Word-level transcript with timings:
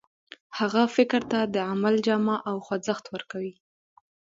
هغه 0.59 0.81
فکر 0.95 1.21
ته 1.31 1.39
د 1.53 1.55
عمل 1.71 1.95
جامه 2.07 2.37
او 2.49 2.55
خوځښت 2.65 3.05
ورکوي. 3.13 3.53